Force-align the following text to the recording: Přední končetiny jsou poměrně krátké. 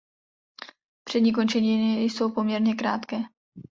Přední 1.03 1.33
končetiny 1.33 2.03
jsou 2.03 2.31
poměrně 2.31 2.75
krátké. 2.75 3.17